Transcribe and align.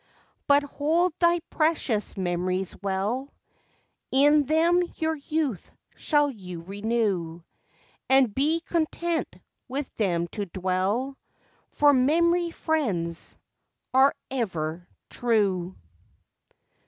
But 0.47 0.63
hold 0.63 1.13
thy 1.19 1.41
precious 1.51 2.17
memories 2.17 2.75
well, 2.81 3.31
In 4.11 4.45
them 4.45 4.81
your 4.95 5.13
youth 5.13 5.71
shall 5.95 6.31
you 6.31 6.61
renew, 6.63 7.43
And 8.09 8.33
be 8.33 8.61
content 8.61 9.31
with 9.67 9.93
them 9.97 10.27
to 10.29 10.47
dwell, 10.47 11.19
For 11.69 11.93
memory 11.93 12.49
friends 12.49 13.37
are 13.93 14.15
ever 14.31 14.87
true. 15.11 15.75